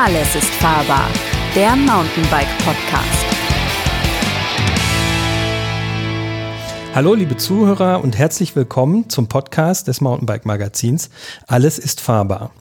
Alles 0.00 0.36
ist 0.36 0.50
fahrbar, 0.54 1.08
der 1.56 1.74
Mountainbike 1.74 2.46
Podcast. 2.58 3.26
Hallo 6.94 7.14
liebe 7.14 7.36
Zuhörer 7.36 8.00
und 8.04 8.16
herzlich 8.16 8.54
willkommen 8.54 9.10
zum 9.10 9.26
Podcast 9.26 9.88
des 9.88 10.00
Mountainbike 10.00 10.46
Magazins 10.46 11.10
Alles 11.48 11.80
ist 11.80 12.00
fahrbar. 12.00 12.52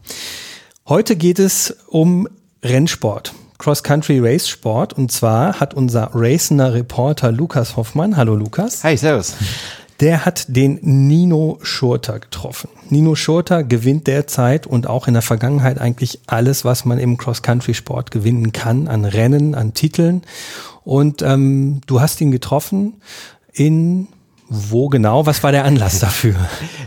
Heute 0.88 1.16
geht 1.16 1.38
es 1.38 1.78
um 1.86 2.28
Rennsport. 2.64 3.36
Cross-Country 3.60 4.20
Race 4.20 4.50
Sport 4.50 4.94
und 4.94 5.12
zwar 5.12 5.60
hat 5.60 5.76
unser 5.76 6.10
Racender 6.16 6.74
Reporter 6.74 7.32
Lukas 7.32 7.78
Hoffmann, 7.78 8.18
hallo 8.18 8.36
Lukas. 8.36 8.84
Hi, 8.84 8.98
servus. 8.98 9.36
Der 10.00 10.26
hat 10.26 10.46
den 10.48 10.80
Nino 10.82 11.58
Schurter 11.64 12.20
getroffen. 12.20 12.70
Nino 12.90 13.16
Schurter 13.16 13.64
gewinnt 13.64 14.06
derzeit 14.08 14.68
und 14.68 14.88
auch 14.88 15.08
in 15.08 15.14
der 15.14 15.24
Vergangenheit 15.24 15.80
eigentlich 15.80 16.20
alles, 16.28 16.64
was 16.66 16.86
man 16.86 17.00
im 17.00 17.18
Cross-Country-Sport 17.18 18.12
gewinnen 18.12 18.52
kann, 18.52 18.88
an 18.88 19.06
Rennen, 19.06 19.56
an 19.56 19.74
Titeln. 19.74 20.22
Und 20.84 21.22
ähm, 21.24 21.82
du 21.88 22.00
hast 22.00 22.22
ihn 22.22 22.32
getroffen 22.32 23.02
in 23.54 24.08
wo 24.50 24.88
genau? 24.88 25.26
Was 25.26 25.44
war 25.44 25.52
der 25.52 25.66
Anlass 25.66 26.00
dafür? 26.02 26.36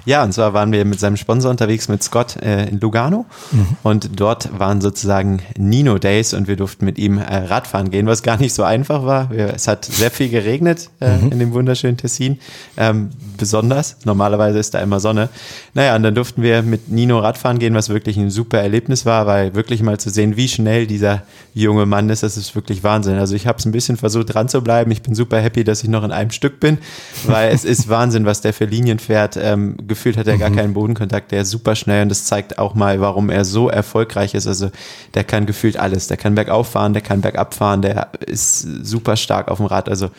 ja, 0.05 0.25
und 0.25 0.33
zwar 0.33 0.55
waren 0.55 0.73
wir 0.73 0.85
mit 0.85 1.01
seinem 1.01 1.17
Sponsor 1.17 1.51
unterwegs 1.51 1.89
mit 1.89 2.03
Scott 2.03 2.37
äh, 2.43 2.69
in 2.69 2.81
Lugano 2.81 3.27
mhm. 3.53 3.67
und 3.83 4.19
dort 4.19 4.59
waren 4.59 4.81
sozusagen 4.81 5.41
Nino 5.59 5.99
Days 5.99 6.33
und 6.33 6.49
wir 6.49 6.57
durften 6.57 6.85
mit 6.85 6.99
ihm 6.99 7.19
äh, 7.19 7.23
Radfahren 7.23 7.91
gehen, 7.91 8.07
was 8.07 8.23
gar 8.23 8.39
nicht 8.39 8.55
so 8.55 8.63
einfach 8.63 9.05
war. 9.05 9.31
Wir, 9.31 9.55
es 9.55 9.69
hat 9.69 9.85
sehr 9.85 10.11
viel 10.11 10.31
geregnet 10.31 10.91
äh, 11.01 11.17
mhm. 11.17 11.33
in 11.33 11.39
dem 11.39 11.53
wunderschönen 11.53 11.97
Tessin, 11.97 12.39
ähm, 12.77 13.11
besonders. 13.37 13.97
Normalerweise 14.05 14.59
ist 14.59 14.75
da 14.75 14.81
immer 14.81 15.01
Sonne. 15.01 15.29
Naja, 15.75 15.97
und 15.97 16.03
dann 16.03 16.15
durften 16.15 16.43
wir 16.43 16.63
mit 16.63 16.91
Nino 16.91 17.19
Radfahren 17.19 17.59
gehen, 17.59 17.75
was 17.75 17.89
wirklich 17.89 18.17
ein 18.17 18.31
super 18.31 18.59
Erlebnis 18.59 19.05
war, 19.05 19.27
weil 19.27 19.55
wirklich 19.55 19.83
mal 19.83 19.99
zu 19.99 20.11
sehen, 20.11 20.37
wie 20.37 20.49
schnell 20.49 20.87
dieser 20.87 21.23
junge 21.55 21.87
Mann 21.87 22.09
ist, 22.09 22.23
das 22.23 22.37
ist 22.37 22.55
wirklich 22.55 22.83
Wahnsinn. 22.83 23.19
Also 23.19 23.35
ich 23.35 23.47
habe 23.47 23.59
es 23.59 23.67
ein 23.67 23.73
bisschen 23.73 23.97
versucht 23.97 24.35
dran 24.35 24.49
zu 24.49 24.63
bleiben. 24.63 24.91
Ich 24.91 25.03
bin 25.03 25.15
super 25.15 25.41
happy, 25.41 25.65
dass 25.65 25.83
ich 25.83 25.89
noch 25.89 26.05
in 26.05 26.13
einem 26.13 26.31
Stück 26.31 26.61
bin, 26.61 26.79
weil 27.25 27.50
es 27.51 27.65
ist 27.65 27.89
Wahnsinn, 27.89 28.27
was 28.27 28.41
der 28.41 28.53
für 28.53 28.65
Linien 28.65 28.99
fährt. 28.99 29.37
Ähm, 29.37 29.77
gefühlt 29.87 30.17
hat 30.17 30.27
er 30.27 30.39
gar 30.39 30.51
mhm. 30.51 30.57
keinen 30.57 30.75
Bodenkontakt, 30.75 31.33
der 31.33 31.43
ist 31.43 31.51
super 31.51 31.75
schnell 31.75 32.03
und 32.03 32.09
das 32.09 32.25
zeigt 32.25 32.59
auch 32.59 32.75
mal, 32.75 33.01
warum 33.01 33.31
er 33.31 33.45
so 33.45 33.69
erfolgreich 33.69 34.35
ist. 34.35 34.47
Also 34.47 34.71
der 35.15 35.25
kann 35.25 35.47
gefühlt 35.47 35.77
alles. 35.77 36.07
Der 36.07 36.17
kann 36.17 36.35
bergauf 36.35 36.69
fahren, 36.69 36.93
der 36.93 37.03
kann 37.03 37.21
bergab 37.21 37.55
fahren, 37.55 37.83
der 37.83 38.09
ist 38.27 38.61
super 38.61 39.17
stark 39.17 39.49
auf 39.49 39.59
dem 39.59 39.67
Rad. 39.67 39.89
Also 39.89 40.11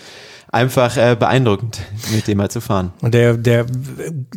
einfach 0.53 0.97
äh, 0.97 1.15
beeindruckend, 1.17 1.79
mit 2.13 2.27
dem 2.27 2.37
mal 2.37 2.51
zu 2.51 2.59
fahren. 2.59 2.91
Und 3.01 3.13
der, 3.13 3.35
der 3.37 3.65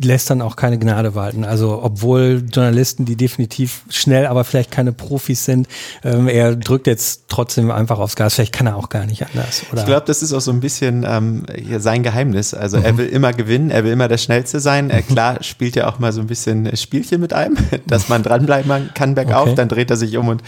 lässt 0.01 0.29
dann 0.29 0.41
auch 0.41 0.55
keine 0.55 0.79
Gnade 0.79 1.13
walten. 1.13 1.43
Also 1.43 1.81
obwohl 1.83 2.45
Journalisten, 2.49 3.03
die 3.03 3.17
definitiv 3.17 3.81
schnell, 3.89 4.25
aber 4.25 4.45
vielleicht 4.45 4.71
keine 4.71 4.93
Profis 4.93 5.43
sind, 5.43 5.67
ähm, 6.05 6.29
er 6.29 6.55
drückt 6.55 6.87
jetzt 6.87 7.25
trotzdem 7.27 7.69
einfach 7.69 7.99
aufs 7.99 8.15
Gas. 8.15 8.35
Vielleicht 8.35 8.53
kann 8.53 8.65
er 8.65 8.77
auch 8.77 8.87
gar 8.87 9.05
nicht 9.05 9.25
anders. 9.25 9.63
Oder? 9.73 9.81
Ich 9.81 9.87
glaube, 9.87 10.05
das 10.07 10.23
ist 10.23 10.31
auch 10.31 10.39
so 10.39 10.51
ein 10.51 10.61
bisschen 10.61 11.05
ähm, 11.05 11.45
sein 11.79 12.01
Geheimnis. 12.01 12.53
Also 12.53 12.77
mhm. 12.77 12.85
er 12.85 12.97
will 12.97 13.07
immer 13.07 13.33
gewinnen, 13.33 13.69
er 13.69 13.83
will 13.83 13.91
immer 13.91 14.07
der 14.07 14.17
Schnellste 14.17 14.61
sein. 14.61 14.89
Er, 14.89 15.01
klar 15.01 15.43
spielt 15.43 15.75
ja 15.75 15.89
auch 15.89 15.99
mal 15.99 16.13
so 16.13 16.21
ein 16.21 16.27
bisschen 16.27 16.77
Spielchen 16.77 17.19
mit 17.19 17.33
einem, 17.33 17.57
dass 17.87 18.07
man 18.07 18.23
dranbleiben 18.23 18.91
kann 18.93 19.15
bergauf. 19.15 19.47
Okay. 19.47 19.55
Dann 19.55 19.67
dreht 19.67 19.91
er 19.91 19.97
sich 19.97 20.15
um 20.15 20.29
und 20.29 20.43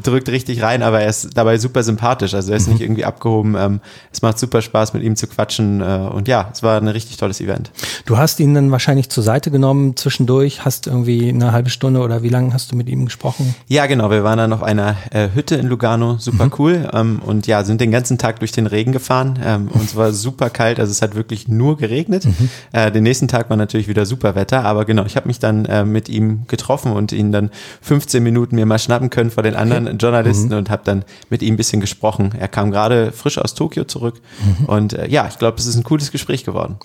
drückt 0.00 0.28
richtig 0.28 0.62
rein, 0.62 0.84
aber 0.84 1.00
er 1.00 1.08
ist 1.08 1.36
dabei 1.36 1.58
super 1.58 1.82
sympathisch. 1.82 2.34
Also 2.34 2.52
er 2.52 2.58
ist 2.58 2.68
mhm. 2.68 2.74
nicht 2.74 2.82
irgendwie 2.82 3.04
abgehoben. 3.04 3.56
Ähm, 3.58 3.80
es 4.12 4.22
macht 4.22 4.38
super 4.38 4.62
Spaß 4.62 4.94
mit 4.94 5.02
ihm 5.02 5.07
ihm 5.08 5.16
zu 5.16 5.26
quatschen. 5.26 5.80
Äh, 5.80 5.84
und 6.12 6.28
ja, 6.28 6.48
es 6.52 6.62
war 6.62 6.80
ein 6.80 6.88
richtig 6.88 7.16
tolles 7.16 7.40
Event. 7.40 7.70
Du 8.06 8.16
hast 8.16 8.40
ihn 8.40 8.54
dann 8.54 8.70
wahrscheinlich 8.70 9.08
zur 9.08 9.22
Seite 9.24 9.50
genommen 9.50 9.96
zwischendurch, 9.96 10.64
hast 10.64 10.86
irgendwie 10.86 11.28
eine 11.28 11.52
halbe 11.52 11.70
Stunde 11.70 12.00
oder 12.00 12.22
wie 12.22 12.28
lange 12.28 12.52
hast 12.52 12.70
du 12.72 12.76
mit 12.76 12.88
ihm 12.88 13.04
gesprochen? 13.04 13.54
Ja, 13.66 13.86
genau. 13.86 14.10
Wir 14.10 14.24
waren 14.24 14.38
dann 14.38 14.52
auf 14.52 14.62
einer 14.62 14.96
äh, 15.10 15.28
Hütte 15.34 15.56
in 15.56 15.66
Lugano, 15.66 16.16
super 16.18 16.46
mhm. 16.46 16.52
cool. 16.58 16.90
Ähm, 16.92 17.20
und 17.24 17.46
ja, 17.46 17.64
sind 17.64 17.80
den 17.80 17.90
ganzen 17.90 18.18
Tag 18.18 18.38
durch 18.38 18.52
den 18.52 18.66
Regen 18.66 18.92
gefahren. 18.92 19.38
Ähm, 19.44 19.68
und 19.68 19.82
es 19.82 19.96
war 19.96 20.12
super 20.12 20.50
kalt, 20.50 20.78
also 20.80 20.90
es 20.90 21.02
hat 21.02 21.14
wirklich 21.14 21.48
nur 21.48 21.76
geregnet. 21.76 22.24
Mhm. 22.24 22.50
Äh, 22.72 22.90
den 22.92 23.02
nächsten 23.02 23.28
Tag 23.28 23.50
war 23.50 23.56
natürlich 23.56 23.88
wieder 23.88 24.06
super 24.06 24.34
Wetter, 24.34 24.64
aber 24.64 24.84
genau, 24.84 25.04
ich 25.04 25.16
habe 25.16 25.26
mich 25.26 25.38
dann 25.38 25.64
äh, 25.64 25.84
mit 25.84 26.08
ihm 26.08 26.46
getroffen 26.46 26.92
und 26.92 27.12
ihn 27.12 27.32
dann 27.32 27.50
15 27.82 28.22
Minuten 28.22 28.56
mir 28.56 28.66
mal 28.66 28.78
schnappen 28.78 29.10
können 29.10 29.30
vor 29.30 29.42
den 29.42 29.54
anderen 29.54 29.86
okay. 29.86 29.96
Journalisten 29.98 30.48
mhm. 30.48 30.58
und 30.58 30.70
habe 30.70 30.82
dann 30.84 31.04
mit 31.30 31.42
ihm 31.42 31.54
ein 31.54 31.56
bisschen 31.56 31.80
gesprochen. 31.80 32.34
Er 32.38 32.48
kam 32.48 32.70
gerade 32.70 33.12
frisch 33.12 33.38
aus 33.38 33.54
Tokio 33.54 33.84
zurück 33.84 34.20
mhm. 34.60 34.64
und 34.66 34.92
äh, 34.98 35.08
ja, 35.08 35.28
ich 35.28 35.38
glaube, 35.38 35.58
es 35.58 35.66
ist 35.66 35.76
ein 35.76 35.84
cooles 35.84 36.10
Gespräch 36.10 36.44
geworden. 36.44 36.76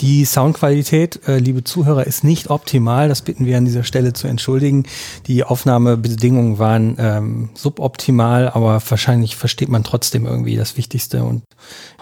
Die 0.00 0.24
Soundqualität, 0.24 1.20
äh, 1.26 1.38
liebe 1.38 1.64
Zuhörer, 1.64 2.06
ist 2.06 2.24
nicht 2.24 2.50
optimal. 2.50 3.08
Das 3.08 3.22
bitten 3.22 3.46
wir 3.46 3.56
an 3.56 3.64
dieser 3.64 3.84
Stelle 3.84 4.12
zu 4.12 4.28
entschuldigen. 4.28 4.84
Die 5.26 5.44
Aufnahmebedingungen 5.44 6.58
waren 6.58 6.96
ähm, 6.98 7.50
suboptimal, 7.54 8.48
aber 8.50 8.82
wahrscheinlich 8.86 9.36
versteht 9.36 9.68
man 9.68 9.84
trotzdem 9.84 10.26
irgendwie 10.26 10.56
das 10.56 10.76
Wichtigste. 10.76 11.24
Und, 11.24 11.42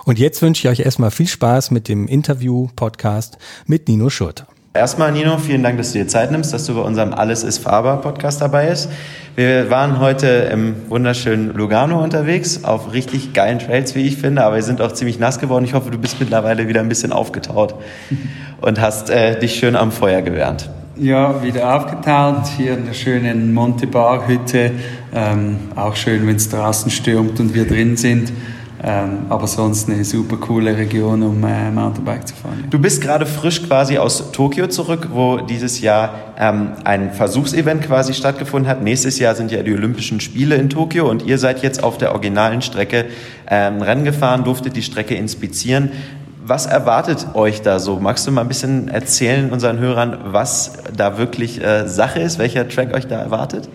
und 0.04 0.18
jetzt 0.18 0.42
wünsche 0.42 0.66
ich 0.66 0.72
euch 0.72 0.84
erstmal 0.84 1.10
viel 1.10 1.28
Spaß 1.28 1.70
mit 1.70 1.88
dem 1.88 2.08
Interview-Podcast 2.08 3.38
mit 3.66 3.88
Nino 3.88 4.10
Schurter. 4.10 4.46
Erstmal, 4.78 5.10
Nino, 5.10 5.38
vielen 5.38 5.64
Dank, 5.64 5.76
dass 5.76 5.90
du 5.90 5.98
dir 5.98 6.06
Zeit 6.06 6.30
nimmst, 6.30 6.54
dass 6.54 6.64
du 6.66 6.74
bei 6.76 6.82
unserem 6.82 7.12
Alles 7.12 7.42
ist 7.42 7.58
Faber 7.58 7.96
Podcast 7.96 8.40
dabei 8.40 8.68
bist. 8.68 8.88
Wir 9.34 9.70
waren 9.70 9.98
heute 9.98 10.28
im 10.52 10.88
wunderschönen 10.88 11.52
Lugano 11.52 12.00
unterwegs, 12.00 12.62
auf 12.62 12.92
richtig 12.92 13.32
geilen 13.32 13.58
Trails, 13.58 13.96
wie 13.96 14.02
ich 14.02 14.18
finde, 14.18 14.44
aber 14.44 14.54
wir 14.54 14.62
sind 14.62 14.80
auch 14.80 14.92
ziemlich 14.92 15.18
nass 15.18 15.40
geworden. 15.40 15.64
Ich 15.64 15.74
hoffe, 15.74 15.90
du 15.90 15.98
bist 15.98 16.20
mittlerweile 16.20 16.68
wieder 16.68 16.78
ein 16.78 16.88
bisschen 16.88 17.10
aufgetaut 17.10 17.74
und 18.60 18.80
hast 18.80 19.10
äh, 19.10 19.36
dich 19.40 19.56
schön 19.56 19.74
am 19.74 19.90
Feuer 19.90 20.22
gewärmt. 20.22 20.70
Ja, 20.94 21.42
wieder 21.42 21.74
aufgetaut, 21.74 22.46
hier 22.56 22.74
in 22.74 22.86
der 22.86 22.94
schönen 22.94 23.52
Monte 23.52 23.88
Bar 23.88 24.28
Hütte. 24.28 24.70
Ähm, 25.12 25.56
auch 25.74 25.96
schön, 25.96 26.24
wenn 26.24 26.36
es 26.36 26.50
draußen 26.50 26.92
stürmt 26.92 27.40
und 27.40 27.52
wir 27.52 27.66
drin 27.66 27.96
sind. 27.96 28.32
Ähm, 28.80 29.26
aber 29.28 29.48
sonst 29.48 29.88
eine 29.88 30.04
super 30.04 30.36
coole 30.36 30.76
Region, 30.76 31.22
um 31.24 31.42
äh, 31.42 31.70
Mountainbike 31.70 32.28
zu 32.28 32.36
fahren. 32.36 32.64
Du 32.70 32.78
bist 32.78 33.02
gerade 33.02 33.26
frisch 33.26 33.64
quasi 33.64 33.98
aus 33.98 34.30
Tokio 34.30 34.68
zurück, 34.68 35.08
wo 35.12 35.38
dieses 35.38 35.80
Jahr 35.80 36.14
ähm, 36.38 36.72
ein 36.84 37.12
Versuchsevent 37.12 37.82
quasi 37.82 38.14
stattgefunden 38.14 38.70
hat. 38.70 38.80
Nächstes 38.80 39.18
Jahr 39.18 39.34
sind 39.34 39.50
ja 39.50 39.64
die 39.64 39.72
Olympischen 39.72 40.20
Spiele 40.20 40.54
in 40.54 40.70
Tokio 40.70 41.10
und 41.10 41.26
ihr 41.26 41.38
seid 41.38 41.62
jetzt 41.62 41.82
auf 41.82 41.98
der 41.98 42.12
originalen 42.12 42.62
Strecke 42.62 43.06
ähm, 43.50 43.82
Rennen 43.82 44.04
gefahren, 44.04 44.44
durftet 44.44 44.76
die 44.76 44.82
Strecke 44.82 45.16
inspizieren. 45.16 45.90
Was 46.44 46.66
erwartet 46.66 47.34
euch 47.34 47.62
da 47.62 47.80
so? 47.80 47.98
Magst 47.98 48.28
du 48.28 48.30
mal 48.30 48.42
ein 48.42 48.48
bisschen 48.48 48.88
erzählen 48.88 49.50
unseren 49.50 49.80
Hörern, 49.80 50.18
was 50.26 50.74
da 50.96 51.18
wirklich 51.18 51.60
äh, 51.62 51.88
Sache 51.88 52.20
ist, 52.20 52.38
welcher 52.38 52.68
Track 52.68 52.94
euch 52.94 53.08
da 53.08 53.18
erwartet? 53.18 53.68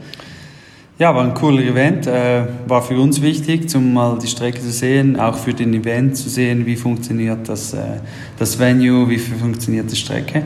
Ja, 0.99 1.15
war 1.15 1.23
ein 1.23 1.33
cooler 1.33 1.63
Event. 1.63 2.05
Äh, 2.05 2.43
war 2.67 2.83
für 2.83 2.99
uns 2.99 3.19
wichtig, 3.19 3.73
um 3.75 3.93
mal 3.93 4.19
die 4.19 4.27
Strecke 4.27 4.61
zu 4.61 4.69
sehen, 4.69 5.19
auch 5.19 5.35
für 5.35 5.51
den 5.51 5.73
Event 5.73 6.15
zu 6.15 6.29
sehen, 6.29 6.67
wie 6.67 6.75
funktioniert 6.75 7.49
das, 7.49 7.73
äh, 7.73 7.99
das 8.37 8.59
Venue, 8.59 9.09
wie 9.09 9.17
funktioniert 9.17 9.91
die 9.91 9.95
Strecke. 9.95 10.43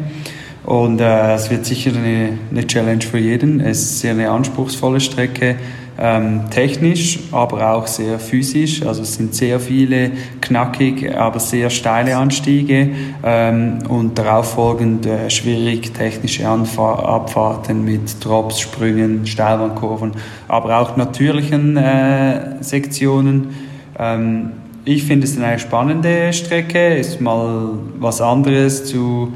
Und 0.64 1.02
äh, 1.02 1.34
es 1.34 1.50
wird 1.50 1.66
sicher 1.66 1.92
eine, 1.94 2.38
eine 2.50 2.66
Challenge 2.66 3.02
für 3.02 3.18
jeden. 3.18 3.60
Es 3.60 3.82
ist 3.82 4.00
sehr 4.00 4.12
eine 4.12 4.30
anspruchsvolle 4.30 5.02
Strecke 5.02 5.58
ähm, 6.00 6.50
technisch, 6.52 7.20
aber 7.32 7.72
auch 7.74 7.88
sehr 7.88 8.20
physisch. 8.20 8.84
Also 8.84 9.02
es 9.02 9.16
sind 9.16 9.34
sehr 9.34 9.60
viele 9.60 10.12
knackig, 10.42 11.16
aber 11.16 11.40
sehr 11.40 11.70
steile 11.70 12.18
Anstiege 12.18 12.90
ähm, 13.24 13.80
und 13.90 14.18
darauf 14.18 14.54
folgend 14.54 15.06
äh, 15.06 15.30
schwierig 15.30 15.94
technische 15.94 16.48
Anfahr 16.48 17.04
Abfahrten 17.08 17.84
mit 17.84 18.24
Drops, 18.24 18.60
Sprüngen, 18.60 19.26
Steilwandkurven, 19.26 20.12
aber 20.48 20.80
auch 20.80 20.98
natürlichen 20.98 21.78
äh, 21.78 22.62
Sektionen. 22.62 23.56
Ähm, 23.98 24.52
ich 24.86 25.04
finde 25.04 25.26
es 25.26 25.38
eine 25.38 25.60
spannende 25.60 26.32
Strecke, 26.32 26.96
ist 26.96 27.20
mal 27.20 27.72
was 28.00 28.22
anderes 28.22 28.86
zu, 28.86 29.34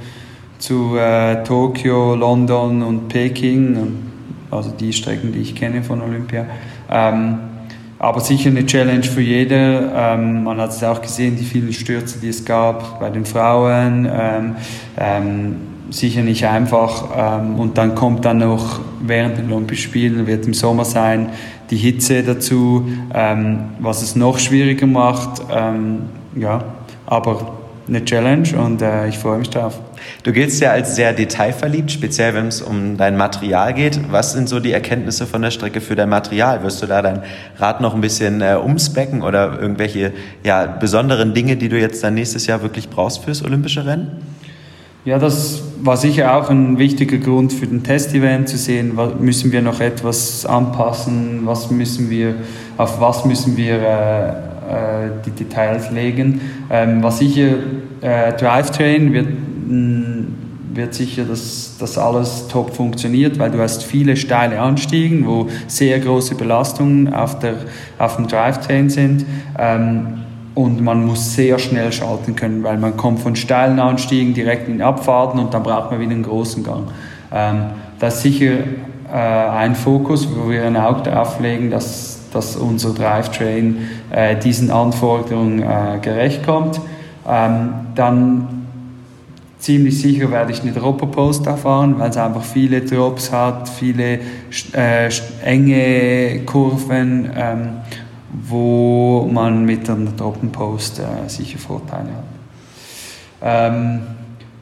zu 0.59 0.95
äh, 0.95 1.43
Tokio, 1.43 2.15
London 2.15 2.83
und 2.83 3.09
Peking 3.09 4.10
also 4.51 4.71
die 4.71 4.93
Strecken, 4.93 5.31
die 5.31 5.39
ich 5.39 5.55
kenne 5.55 5.83
von 5.83 6.01
Olympia. 6.01 6.45
Ähm, 6.89 7.39
aber 7.99 8.19
sicher 8.19 8.49
eine 8.49 8.65
Challenge 8.65 9.03
für 9.03 9.21
jeder. 9.21 10.13
Ähm, 10.13 10.43
man 10.43 10.59
hat 10.59 10.71
es 10.71 10.83
auch 10.83 11.01
gesehen, 11.01 11.35
die 11.37 11.43
vielen 11.43 11.71
Stürze, 11.71 12.19
die 12.19 12.29
es 12.29 12.43
gab 12.43 12.99
bei 12.99 13.09
den 13.09 13.25
Frauen. 13.25 14.09
Ähm, 14.11 14.55
ähm, 14.97 15.55
sicher 15.91 16.23
nicht 16.23 16.45
einfach. 16.45 17.09
Ähm, 17.15 17.59
und 17.59 17.77
dann 17.77 17.93
kommt 17.93 18.25
dann 18.25 18.39
noch 18.39 18.79
während 19.01 19.37
den 19.37 19.51
Olympischen 19.51 19.89
Spielen, 19.89 20.25
wird 20.25 20.47
im 20.47 20.53
Sommer 20.53 20.83
sein, 20.83 21.29
die 21.69 21.77
Hitze 21.77 22.23
dazu, 22.23 22.87
ähm, 23.13 23.65
was 23.79 24.01
es 24.01 24.15
noch 24.15 24.39
schwieriger 24.39 24.87
macht. 24.87 25.41
Ja, 26.35 26.63
aber 27.05 27.60
eine 27.91 28.05
Challenge 28.05 28.47
und 28.57 28.81
äh, 28.81 29.09
ich 29.09 29.17
freue 29.17 29.37
mich 29.37 29.49
drauf. 29.49 29.79
Du 30.23 30.31
giltst 30.31 30.61
ja 30.61 30.71
als 30.71 30.95
sehr 30.95 31.11
detailverliebt, 31.11 31.91
speziell 31.91 32.33
wenn 32.33 32.47
es 32.47 32.61
um 32.61 32.95
dein 32.95 33.17
Material 33.17 33.73
geht. 33.73 33.99
Was 34.11 34.31
sind 34.31 34.47
so 34.47 34.61
die 34.61 34.71
Erkenntnisse 34.71 35.27
von 35.27 35.41
der 35.41 35.51
Strecke 35.51 35.81
für 35.81 35.95
dein 35.95 36.07
Material? 36.07 36.63
Wirst 36.63 36.81
du 36.81 36.87
da 36.87 37.01
dein 37.01 37.23
Rad 37.57 37.81
noch 37.81 37.93
ein 37.93 37.99
bisschen 37.99 38.41
äh, 38.41 38.55
umspecken 38.55 39.21
oder 39.21 39.59
irgendwelche 39.59 40.13
ja, 40.43 40.65
besonderen 40.67 41.33
Dinge, 41.33 41.57
die 41.57 41.67
du 41.67 41.77
jetzt 41.77 42.01
dann 42.01 42.13
nächstes 42.13 42.47
Jahr 42.47 42.61
wirklich 42.61 42.89
brauchst 42.89 43.25
fürs 43.25 43.43
olympische 43.43 43.85
Rennen? 43.85 44.21
Ja, 45.03 45.17
das 45.17 45.63
war 45.81 45.97
sicher 45.97 46.35
auch 46.35 46.49
ein 46.49 46.77
wichtiger 46.77 47.17
Grund 47.17 47.51
für 47.51 47.65
den 47.65 47.83
Testevent 47.83 48.47
zu 48.47 48.57
sehen, 48.57 48.91
was, 48.95 49.15
müssen 49.19 49.51
wir 49.51 49.61
noch 49.61 49.81
etwas 49.81 50.45
anpassen, 50.45 51.41
was 51.43 51.71
müssen 51.71 52.09
wir, 52.09 52.35
auf 52.77 53.01
was 53.01 53.25
müssen 53.25 53.57
wir 53.57 53.81
äh, 53.81 54.29
äh, 54.29 54.33
die 55.25 55.31
Details 55.31 55.91
legen. 55.91 56.41
Ähm, 56.69 57.01
was 57.01 57.19
sicher 57.19 57.53
äh, 58.01 58.33
Drivetrain 58.33 59.13
wird, 59.13 59.27
mh, 59.67 60.25
wird 60.73 60.93
sicher, 60.93 61.25
dass 61.25 61.75
das 61.79 61.97
alles 61.97 62.47
top 62.47 62.75
funktioniert, 62.75 63.39
weil 63.39 63.51
du 63.51 63.59
hast 63.59 63.83
viele 63.83 64.15
steile 64.15 64.59
Anstiegen, 64.59 65.27
wo 65.27 65.47
sehr 65.67 65.99
große 65.99 66.35
Belastungen 66.35 67.13
auf, 67.13 67.39
der, 67.39 67.55
auf 67.97 68.15
dem 68.15 68.27
Drivetrain 68.27 68.89
sind. 68.89 69.25
Ähm, 69.59 70.21
und 70.53 70.81
man 70.81 71.05
muss 71.05 71.33
sehr 71.33 71.59
schnell 71.59 71.91
schalten 71.93 72.35
können, 72.35 72.63
weil 72.63 72.77
man 72.77 72.97
kommt 72.97 73.21
von 73.21 73.35
steilen 73.35 73.79
Anstiegen 73.79 74.33
direkt 74.33 74.67
in 74.67 74.81
Abfahrten 74.81 75.39
und 75.39 75.53
dann 75.53 75.63
braucht 75.63 75.91
man 75.91 75.99
wieder 76.01 76.11
einen 76.11 76.23
großen 76.23 76.63
Gang. 76.63 76.87
Ähm, 77.33 77.63
das 77.99 78.15
ist 78.15 78.23
sicher 78.23 78.55
äh, 79.11 79.15
ein 79.15 79.75
Fokus, 79.75 80.27
wo 80.35 80.49
wir 80.49 80.65
ein 80.65 80.75
Auge 80.75 81.03
darauf 81.03 81.39
legen, 81.39 81.69
dass, 81.69 82.10
dass 82.33 82.55
unser 82.55 82.93
Drivetrain 82.93 83.87
äh, 84.11 84.35
diesen 84.35 84.71
Anforderungen 84.71 85.61
äh, 85.61 85.99
gerecht 86.01 86.45
kommt. 86.45 86.79
Ähm, 87.27 87.69
dann 87.95 88.65
ziemlich 89.59 90.01
sicher 90.01 90.31
werde 90.31 90.51
ich 90.51 90.61
eine 90.61 90.71
Dropper-Post 90.71 91.45
fahren, 91.45 91.99
weil 91.99 92.09
es 92.09 92.17
einfach 92.17 92.43
viele 92.43 92.81
Drops 92.81 93.31
hat, 93.31 93.69
viele 93.69 94.19
äh, 94.73 95.09
enge 95.43 96.41
Kurven. 96.45 97.31
Ähm, 97.35 97.67
wo 98.33 99.29
man 99.31 99.65
mit 99.65 99.89
einer 99.89 100.11
Droppenpost 100.11 100.99
äh, 100.99 101.27
sicher 101.27 101.59
Vorteile 101.59 102.09
hat. 102.09 103.73
Ähm, 103.73 104.01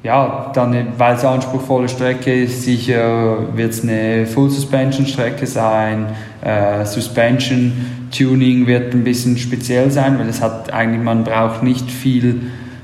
ja, 0.01 0.51
dann, 0.53 0.93
weil 0.97 1.15
es 1.15 1.25
eine 1.25 1.35
anspruchsvolle 1.35 1.89
Strecke 1.89 2.43
ist, 2.43 2.63
sicher 2.63 3.55
wird 3.55 3.71
es 3.71 3.83
eine 3.83 4.25
Full 4.25 4.49
Suspension 4.49 5.05
Strecke 5.05 5.45
sein. 5.45 6.07
Äh, 6.41 6.85
Suspension 6.85 7.73
Tuning 8.15 8.65
wird 8.65 8.93
ein 8.93 9.03
bisschen 9.03 9.37
speziell 9.37 9.91
sein, 9.91 10.17
weil 10.19 10.29
es 10.29 10.41
hat 10.41 10.71
eigentlich, 10.71 11.03
man 11.03 11.23
braucht 11.23 11.63
nicht 11.63 11.91
viel 11.91 12.41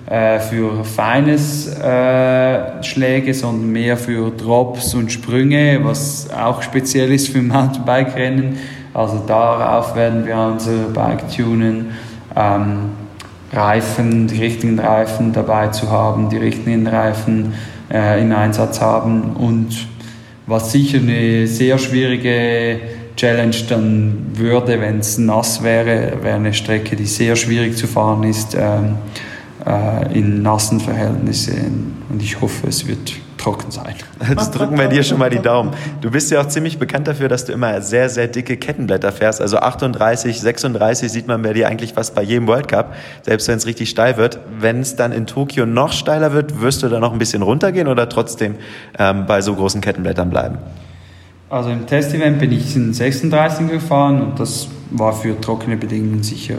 äh, 0.07 0.39
für 0.39 0.83
feines 0.83 1.67
äh, 1.79 2.83
Schläge, 2.83 3.33
sondern 3.33 3.71
mehr 3.71 3.97
für 3.97 4.29
Drops 4.29 4.93
und 4.93 5.11
Sprünge, 5.11 5.79
was 5.83 6.29
auch 6.31 6.61
speziell 6.61 7.11
ist 7.11 7.29
für 7.29 7.41
Mountainbike-Rennen. 7.41 8.57
Also 8.93 9.23
darauf 9.25 9.95
werden 9.95 10.25
wir 10.25 10.37
unser 10.37 10.89
Bike 10.93 11.29
tunen. 11.35 11.87
Ähm, 12.35 12.91
Reifen, 13.51 14.27
die 14.27 14.37
richtigen 14.41 14.77
Reifen 14.79 15.31
dabei 15.31 15.67
zu 15.67 15.89
haben, 15.89 16.29
die 16.29 16.37
richtigen 16.37 16.85
Reifen 16.87 17.53
äh, 17.91 18.21
im 18.21 18.31
Einsatz 18.31 18.81
haben 18.81 19.35
und 19.35 19.87
was 20.45 20.71
sicher 20.71 20.99
eine 20.99 21.47
sehr 21.47 21.77
schwierige 21.77 22.79
Challenge 23.15 23.55
dann 23.69 24.31
würde, 24.33 24.79
wenn 24.79 24.99
es 24.99 25.17
nass 25.17 25.63
wäre, 25.63 26.21
wäre 26.21 26.35
eine 26.35 26.53
Strecke, 26.53 26.95
die 26.95 27.05
sehr 27.05 27.35
schwierig 27.35 27.77
zu 27.77 27.87
fahren 27.87 28.23
ist 28.23 28.55
ähm, 28.55 28.97
äh, 29.65 30.17
in 30.17 30.41
nassen 30.41 30.79
Verhältnissen 30.79 31.97
und 32.09 32.21
ich 32.21 32.39
hoffe, 32.41 32.67
es 32.67 32.87
wird 32.87 33.13
trocken 33.37 33.69
sein. 33.69 33.93
Jetzt 34.27 34.51
drücken 34.51 34.77
wir 34.77 34.87
dir 34.87 35.03
schon 35.03 35.19
mal 35.19 35.29
die 35.29 35.39
Daumen. 35.39 35.71
Du 36.01 36.09
bist 36.09 36.31
ja 36.31 36.41
auch 36.41 36.47
ziemlich 36.47 36.79
bekannt 36.79 37.07
dafür, 37.07 37.27
dass 37.27 37.45
du 37.45 37.53
immer 37.53 37.79
sehr, 37.81 38.09
sehr 38.09 38.27
dicke 38.27 38.57
Kettenblätter 38.57 39.11
fährst. 39.11 39.39
Also 39.39 39.57
38, 39.57 40.39
36 40.39 41.11
sieht 41.11 41.27
man 41.27 41.43
bei 41.43 41.53
dir 41.53 41.67
eigentlich 41.67 41.93
fast 41.93 42.15
bei 42.15 42.23
jedem 42.23 42.47
World 42.47 42.67
Cup, 42.67 42.95
selbst 43.21 43.47
wenn 43.47 43.57
es 43.57 43.67
richtig 43.67 43.89
steil 43.89 44.17
wird. 44.17 44.39
Wenn 44.59 44.79
es 44.79 44.95
dann 44.95 45.11
in 45.11 45.27
Tokio 45.27 45.65
noch 45.65 45.93
steiler 45.93 46.33
wird, 46.33 46.59
wirst 46.59 46.81
du 46.81 46.89
da 46.89 46.99
noch 46.99 47.13
ein 47.13 47.19
bisschen 47.19 47.43
runtergehen 47.43 47.87
oder 47.87 48.09
trotzdem 48.09 48.55
ähm, 48.97 49.25
bei 49.27 49.41
so 49.41 49.53
großen 49.53 49.79
Kettenblättern 49.79 50.29
bleiben? 50.29 50.57
Also 51.49 51.69
im 51.69 51.85
Testevent 51.85 52.39
bin 52.39 52.51
ich 52.51 52.75
in 52.75 52.93
36 52.93 53.69
gefahren 53.69 54.21
und 54.21 54.39
das 54.39 54.67
war 54.89 55.13
für 55.13 55.39
trockene 55.39 55.77
Bedingungen 55.77 56.23
sicher 56.23 56.55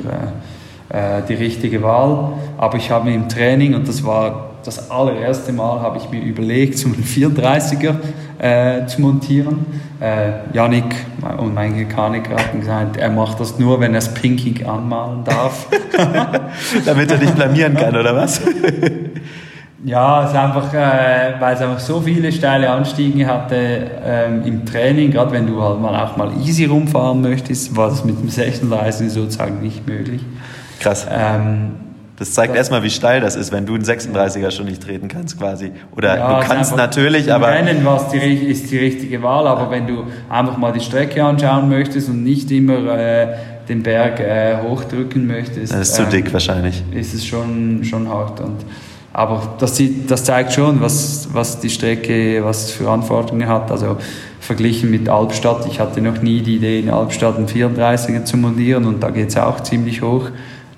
äh, 0.90 1.18
äh, 1.18 1.22
die 1.28 1.34
richtige 1.34 1.82
Wahl. 1.82 2.34
Aber 2.56 2.76
ich 2.76 2.90
habe 2.90 3.10
im 3.10 3.28
Training, 3.28 3.74
und 3.74 3.88
das 3.88 4.04
war 4.04 4.50
das 4.64 4.90
allererste 4.90 5.52
Mal 5.52 5.80
habe 5.80 5.98
ich 5.98 6.10
mir 6.10 6.20
überlegt, 6.20 6.78
so 6.78 6.88
einen 6.88 7.02
34er 7.02 7.94
äh, 8.38 8.86
zu 8.86 9.00
montieren. 9.00 9.66
Äh, 10.00 10.54
Janik 10.54 10.94
und 11.38 11.54
mein 11.54 11.74
Mechaniker 11.74 12.36
hatten 12.36 12.60
gesagt, 12.60 12.96
er 12.96 13.10
macht 13.10 13.40
das 13.40 13.58
nur, 13.58 13.80
wenn 13.80 13.92
er 13.92 13.98
es 13.98 14.12
pinkig 14.12 14.66
anmalen 14.66 15.24
darf. 15.24 15.66
Damit 16.84 17.10
er 17.10 17.18
dich 17.18 17.30
blamieren 17.30 17.74
kann, 17.74 17.96
oder 17.96 18.14
was? 18.14 18.40
Ja, 19.84 20.24
es 20.24 20.30
ist 20.30 20.36
einfach, 20.36 20.72
äh, 20.72 21.34
weil 21.38 21.54
es 21.54 21.60
einfach 21.60 21.78
so 21.78 22.00
viele 22.00 22.32
steile 22.32 22.70
Anstiege 22.70 23.26
hatte 23.26 23.90
ähm, 24.04 24.42
im 24.44 24.64
Training, 24.64 25.10
gerade 25.10 25.32
wenn 25.32 25.46
du 25.46 25.62
halt 25.62 25.80
mal 25.80 25.94
auch 26.02 26.16
mal 26.16 26.32
easy 26.42 26.64
rumfahren 26.64 27.20
möchtest, 27.20 27.76
war 27.76 27.90
das 27.90 28.04
mit 28.04 28.18
dem 28.18 28.30
36 28.30 29.10
sozusagen 29.10 29.60
nicht 29.60 29.86
möglich. 29.86 30.22
Krass. 30.80 31.06
Ähm, 31.10 31.72
das 32.18 32.32
zeigt 32.32 32.52
das 32.52 32.58
erstmal, 32.58 32.82
wie 32.82 32.90
steil 32.90 33.20
das 33.20 33.36
ist, 33.36 33.52
wenn 33.52 33.66
du 33.66 33.74
einen 33.74 33.84
36er 33.84 34.50
schon 34.50 34.64
nicht 34.66 34.82
treten 34.82 35.08
kannst, 35.08 35.38
quasi. 35.38 35.72
Oder 35.94 36.16
ja, 36.16 36.40
du 36.40 36.46
kannst 36.46 36.74
natürlich, 36.74 37.30
aber. 37.30 37.48
Rennen 37.48 37.84
was 37.84 38.08
die, 38.08 38.18
ist 38.18 38.70
die 38.70 38.78
richtige 38.78 39.22
Wahl, 39.22 39.46
aber 39.46 39.70
wenn 39.70 39.86
du 39.86 40.04
einfach 40.30 40.56
mal 40.56 40.72
die 40.72 40.80
Strecke 40.80 41.22
anschauen 41.22 41.68
möchtest 41.68 42.08
und 42.08 42.24
nicht 42.24 42.50
immer 42.50 42.98
äh, 42.98 43.36
den 43.68 43.82
Berg 43.82 44.20
äh, 44.20 44.56
hochdrücken 44.62 45.26
möchtest. 45.26 45.74
Das 45.74 45.80
ist 45.80 45.94
zu 45.94 46.04
ähm, 46.04 46.10
dick 46.10 46.32
wahrscheinlich. 46.32 46.82
Ist 46.92 47.12
es 47.12 47.26
schon, 47.26 47.84
schon 47.84 48.08
hart. 48.08 48.40
Und, 48.40 48.64
aber 49.16 49.54
das, 49.58 49.80
das 50.06 50.24
zeigt 50.24 50.52
schon, 50.52 50.82
was, 50.82 51.28
was 51.32 51.58
die 51.58 51.70
Strecke, 51.70 52.44
was 52.44 52.70
für 52.70 52.90
Anforderungen 52.90 53.48
hat. 53.48 53.70
Also 53.70 53.96
verglichen 54.40 54.90
mit 54.90 55.08
Albstadt. 55.08 55.66
Ich 55.70 55.80
hatte 55.80 56.02
noch 56.02 56.20
nie 56.20 56.42
die 56.42 56.56
Idee, 56.56 56.80
in 56.80 56.90
Albstadt 56.90 57.38
einen 57.38 57.46
34er 57.46 58.24
zu 58.26 58.36
montieren 58.36 58.84
und 58.84 59.02
da 59.02 59.08
geht 59.08 59.30
es 59.30 59.38
auch 59.38 59.62
ziemlich 59.62 60.02
hoch. 60.02 60.28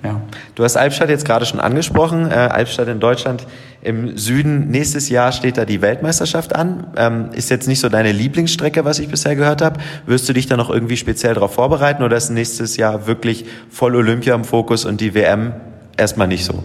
Ja. 0.05 0.21
Du 0.55 0.63
hast 0.63 0.77
Albstadt 0.77 1.09
jetzt 1.09 1.25
gerade 1.25 1.45
schon 1.45 1.59
angesprochen. 1.59 2.31
Äh, 2.31 2.35
Albstadt 2.35 2.87
in 2.87 3.01
Deutschland 3.01 3.45
im 3.81 4.17
Süden. 4.17 4.69
Nächstes 4.69 5.09
Jahr 5.09 5.33
steht 5.33 5.57
da 5.57 5.65
die 5.65 5.81
Weltmeisterschaft 5.81 6.55
an. 6.55 6.87
Ähm, 6.95 7.31
ist 7.33 7.49
jetzt 7.49 7.67
nicht 7.67 7.81
so 7.81 7.89
deine 7.89 8.13
Lieblingsstrecke, 8.13 8.85
was 8.85 8.99
ich 8.99 9.09
bisher 9.09 9.35
gehört 9.35 9.61
habe. 9.61 9.81
Wirst 10.05 10.29
du 10.29 10.31
dich 10.31 10.47
da 10.47 10.55
noch 10.55 10.69
irgendwie 10.69 10.95
speziell 10.95 11.33
darauf 11.33 11.55
vorbereiten 11.55 12.03
oder 12.03 12.15
ist 12.15 12.29
nächstes 12.29 12.77
Jahr 12.77 13.05
wirklich 13.05 13.43
voll 13.69 13.97
Olympia 13.97 14.33
im 14.33 14.45
Fokus 14.45 14.85
und 14.85 15.01
die 15.01 15.13
WM 15.13 15.51
erstmal 15.97 16.29
nicht 16.29 16.45
so? 16.45 16.63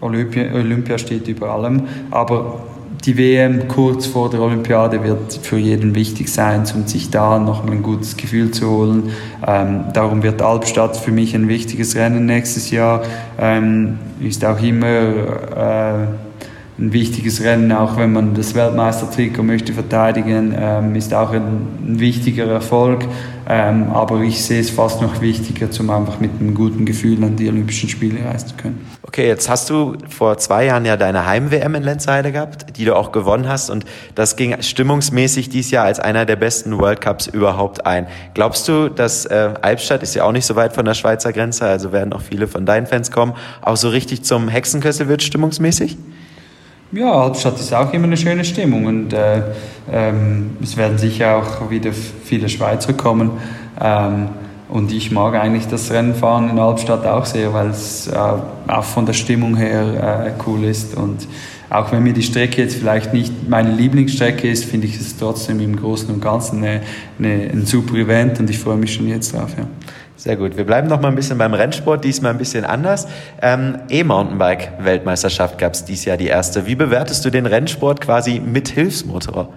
Olympia, 0.00 0.52
Olympia 0.54 0.98
steht 0.98 1.28
über 1.28 1.50
allem, 1.50 1.82
aber 2.10 2.60
die 3.04 3.16
WM 3.16 3.68
kurz 3.68 4.06
vor 4.06 4.28
der 4.30 4.40
Olympiade 4.40 5.02
wird 5.04 5.34
für 5.34 5.58
jeden 5.58 5.94
wichtig 5.94 6.28
sein, 6.28 6.64
um 6.74 6.86
sich 6.86 7.10
da 7.10 7.38
nochmal 7.38 7.76
ein 7.76 7.82
gutes 7.82 8.16
Gefühl 8.16 8.50
zu 8.50 8.70
holen. 8.70 9.10
Ähm, 9.46 9.84
darum 9.94 10.22
wird 10.22 10.42
Albstadt 10.42 10.96
für 10.96 11.12
mich 11.12 11.34
ein 11.34 11.48
wichtiges 11.48 11.94
Rennen 11.96 12.26
nächstes 12.26 12.70
Jahr. 12.70 13.02
Ähm, 13.38 13.98
ist 14.20 14.44
auch 14.44 14.60
immer 14.60 14.86
äh, 14.86 16.27
ein 16.78 16.92
wichtiges 16.92 17.42
Rennen, 17.42 17.72
auch 17.72 17.96
wenn 17.96 18.12
man 18.12 18.34
das 18.34 18.54
Weltmeistertrikot 18.54 19.42
möchte 19.42 19.72
verteidigen, 19.72 20.54
ähm, 20.56 20.94
ist 20.94 21.12
auch 21.12 21.32
ein, 21.32 21.66
ein 21.84 22.00
wichtiger 22.00 22.46
Erfolg. 22.46 23.04
Ähm, 23.50 23.90
aber 23.92 24.20
ich 24.20 24.44
sehe 24.44 24.60
es 24.60 24.70
fast 24.70 25.00
noch 25.00 25.20
wichtiger, 25.20 25.68
um 25.80 25.90
einfach 25.90 26.20
mit 26.20 26.30
einem 26.38 26.54
guten 26.54 26.84
Gefühl 26.84 27.24
an 27.24 27.34
die 27.34 27.48
Olympischen 27.48 27.88
Spiele 27.88 28.24
reisen 28.24 28.48
zu 28.48 28.54
können. 28.56 28.86
Okay, 29.02 29.26
jetzt 29.26 29.48
hast 29.48 29.70
du 29.70 29.96
vor 30.08 30.36
zwei 30.36 30.66
Jahren 30.66 30.84
ja 30.84 30.98
deine 30.98 31.24
Heim-WM 31.24 31.74
in 31.74 31.82
Lenzheide 31.82 32.30
gehabt, 32.30 32.76
die 32.76 32.84
du 32.84 32.94
auch 32.94 33.10
gewonnen 33.10 33.48
hast 33.48 33.70
und 33.70 33.86
das 34.14 34.36
ging 34.36 34.60
stimmungsmäßig 34.60 35.48
dieses 35.48 35.70
Jahr 35.70 35.86
als 35.86 35.98
einer 35.98 36.26
der 36.26 36.36
besten 36.36 36.78
World 36.78 37.00
Cups 37.00 37.26
überhaupt 37.26 37.86
ein. 37.86 38.06
Glaubst 38.34 38.68
du, 38.68 38.90
dass 38.90 39.24
äh, 39.24 39.54
Albstadt 39.62 40.02
ist 40.02 40.14
ja 40.14 40.24
auch 40.24 40.32
nicht 40.32 40.44
so 40.44 40.54
weit 40.54 40.74
von 40.74 40.84
der 40.84 40.94
Schweizer 40.94 41.32
Grenze, 41.32 41.64
also 41.64 41.90
werden 41.90 42.12
auch 42.12 42.20
viele 42.20 42.46
von 42.48 42.66
deinen 42.66 42.86
Fans 42.86 43.10
kommen, 43.10 43.32
auch 43.62 43.76
so 43.76 43.88
richtig 43.88 44.24
zum 44.24 44.48
Hexenkessel 44.48 45.08
wird 45.08 45.22
stimmungsmäßig? 45.22 45.96
Ja, 46.90 47.12
Albstadt 47.24 47.60
ist 47.60 47.74
auch 47.74 47.92
immer 47.92 48.04
eine 48.04 48.16
schöne 48.16 48.44
Stimmung 48.46 48.86
und 48.86 49.12
äh, 49.12 49.42
ähm, 49.92 50.56
es 50.62 50.74
werden 50.78 50.96
sicher 50.96 51.36
auch 51.36 51.70
wieder 51.70 51.92
viele 51.92 52.48
Schweizer 52.48 52.94
kommen. 52.94 53.32
Ähm, 53.78 54.28
und 54.70 54.90
ich 54.92 55.10
mag 55.10 55.34
eigentlich 55.34 55.66
das 55.66 55.90
Rennfahren 55.90 56.48
in 56.48 56.58
Albstadt 56.58 57.06
auch 57.06 57.26
sehr, 57.26 57.52
weil 57.52 57.68
es 57.68 58.06
äh, 58.06 58.16
auch 58.16 58.84
von 58.84 59.04
der 59.04 59.12
Stimmung 59.12 59.56
her 59.56 60.26
äh, 60.26 60.42
cool 60.46 60.64
ist. 60.64 60.94
Und 60.94 61.28
auch 61.68 61.92
wenn 61.92 62.02
mir 62.02 62.14
die 62.14 62.22
Strecke 62.22 62.62
jetzt 62.62 62.76
vielleicht 62.76 63.12
nicht 63.12 63.48
meine 63.48 63.70
Lieblingsstrecke 63.70 64.48
ist, 64.48 64.64
finde 64.64 64.86
ich 64.86 64.98
es 64.98 65.14
trotzdem 65.14 65.60
im 65.60 65.76
Großen 65.76 66.08
und 66.08 66.22
Ganzen 66.22 66.64
eine, 66.64 66.80
eine, 67.18 67.50
ein 67.50 67.66
super 67.66 67.96
Event 67.96 68.40
und 68.40 68.48
ich 68.48 68.58
freue 68.58 68.78
mich 68.78 68.94
schon 68.94 69.08
jetzt 69.08 69.34
drauf. 69.34 69.50
Ja. 69.58 69.66
Sehr 70.18 70.36
gut. 70.36 70.56
Wir 70.56 70.64
bleiben 70.64 70.88
noch 70.88 71.00
mal 71.00 71.08
ein 71.08 71.14
bisschen 71.14 71.38
beim 71.38 71.54
Rennsport, 71.54 72.02
diesmal 72.02 72.32
ein 72.32 72.38
bisschen 72.38 72.64
anders. 72.64 73.06
Ähm, 73.40 73.78
E-Mountainbike-Weltmeisterschaft 73.88 75.58
gab 75.58 75.74
es 75.74 75.84
dieses 75.84 76.06
Jahr 76.06 76.16
die 76.16 76.26
erste. 76.26 76.66
Wie 76.66 76.74
bewertest 76.74 77.24
du 77.24 77.30
den 77.30 77.46
Rennsport 77.46 78.00
quasi 78.00 78.40
mit 78.40 78.68
Hilfsmotor? 78.68 79.52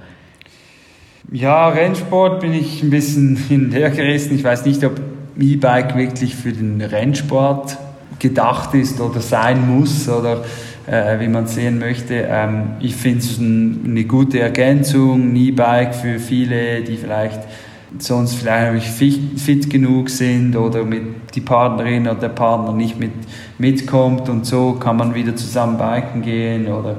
Ja, 1.32 1.68
Rennsport 1.70 2.42
bin 2.42 2.54
ich 2.54 2.84
ein 2.84 2.92
bisschen 2.92 3.36
hin. 3.50 3.74
Ich 3.76 4.44
weiß 4.44 4.66
nicht, 4.66 4.84
ob 4.84 5.02
E-Bike 5.40 5.96
wirklich 5.98 6.36
für 6.36 6.52
den 6.52 6.80
Rennsport 6.80 7.78
gedacht 8.20 8.76
ist 8.76 9.02
oder 9.02 9.20
sein 9.20 9.68
muss 9.68 10.08
oder 10.08 10.44
äh, 10.86 11.20
wie 11.20 11.28
man 11.28 11.48
sehen 11.48 11.80
möchte. 11.80 12.28
Ähm, 12.30 12.74
ich 12.80 12.96
finde 12.96 13.20
es 13.20 13.40
ein, 13.40 13.82
eine 13.84 14.04
gute 14.04 14.40
Ergänzung, 14.40 15.36
E-Bike 15.36 15.96
für 15.96 16.20
viele, 16.20 16.84
die 16.84 16.98
vielleicht 16.98 17.40
sonst 18.00 18.36
vielleicht 18.36 18.74
nicht 18.74 18.88
fit, 18.88 19.40
fit 19.40 19.70
genug 19.70 20.10
sind 20.10 20.56
oder 20.56 20.84
mit 20.84 21.36
die 21.36 21.42
Partnerin 21.42 22.08
oder 22.08 22.20
der 22.20 22.30
Partner 22.30 22.74
nicht 22.74 23.00
mit, 23.00 23.12
mitkommt 23.58 24.30
und 24.30 24.46
so 24.46 24.74
kann 24.74 24.98
man 24.98 25.14
wieder 25.14 25.36
zusammen 25.36 25.78
biken 25.78 26.22
gehen 26.22 26.68
oder 26.68 26.98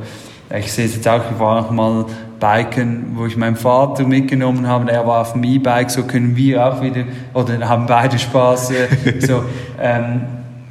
ich 0.58 0.70
sehe 0.70 0.84
es 0.84 0.94
jetzt 0.94 1.08
auch, 1.08 1.22
ich 1.32 1.38
war 1.38 1.64
auch 1.64 1.70
mal 1.70 2.04
biken, 2.38 3.12
wo 3.14 3.24
ich 3.24 3.36
meinen 3.36 3.56
Vater 3.56 4.04
mitgenommen 4.04 4.66
habe, 4.66 4.90
er 4.90 5.06
war 5.06 5.22
auf 5.22 5.32
dem 5.32 5.44
E-Bike, 5.44 5.90
so 5.90 6.02
können 6.02 6.36
wir 6.36 6.66
auch 6.66 6.82
wieder, 6.82 7.04
oder 7.32 7.68
haben 7.68 7.86
beide 7.86 8.18
Spaß. 8.18 8.72
so, 9.20 9.44
ähm, 9.80 10.20